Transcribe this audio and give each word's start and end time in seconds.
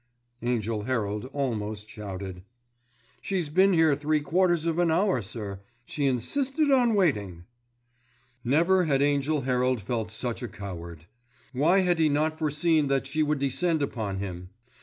Angell 0.41 0.85
Herald 0.85 1.25
almost 1.25 1.87
shouted. 1.87 2.41
"She's 3.21 3.49
been 3.49 3.71
here 3.73 3.95
three 3.95 4.19
quarters 4.21 4.65
of 4.65 4.79
an 4.79 4.89
hour, 4.89 5.21
sir. 5.21 5.59
She 5.85 6.07
insisted 6.07 6.71
on 6.71 6.95
waiting." 6.95 7.43
Never 8.43 8.85
had 8.85 9.03
Angell 9.03 9.41
Herald 9.41 9.79
felt 9.79 10.09
such 10.09 10.41
a 10.41 10.47
coward. 10.47 11.05
Why 11.53 11.81
had 11.81 11.99
he 11.99 12.09
not 12.09 12.39
foreseen 12.39 12.87
that 12.87 13.05
she 13.05 13.21
would 13.21 13.37
descend 13.37 13.83
upon 13.83 14.17
him. 14.17 14.49